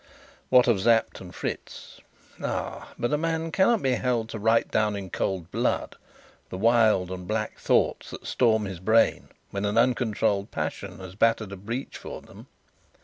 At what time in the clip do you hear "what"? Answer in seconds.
0.49-0.67